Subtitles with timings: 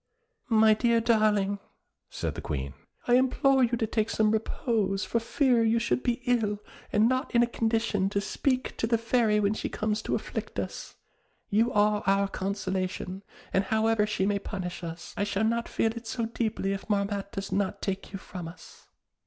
[0.49, 1.59] "My dear darling,"
[2.09, 2.73] said the Queen,
[3.07, 6.57] "I implore you to take some repose for fear you should be ill
[6.91, 10.57] and not in a condition to speak to the Fairy when she comes to afflict
[10.57, 10.95] us;
[11.51, 13.21] you are our consolation,
[13.53, 17.31] and however she may punish us, I shall not feel it so deeply if Marmotte
[17.33, 18.87] does not take you from us."